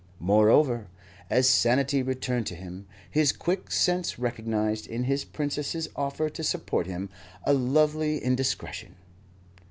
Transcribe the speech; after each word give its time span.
Moreover, 0.17 0.87
as 1.29 1.47
sanity 1.47 2.01
returned 2.01 2.47
to 2.47 2.55
him, 2.55 2.87
his 3.11 3.31
quick 3.31 3.69
sense 3.71 4.17
recognized 4.17 4.87
in 4.87 5.03
his 5.03 5.23
Princess's 5.23 5.89
offer 5.95 6.27
to 6.27 6.43
support 6.43 6.87
him, 6.87 7.11
a 7.45 7.53
lovely 7.53 8.17
indiscretion. 8.17 8.95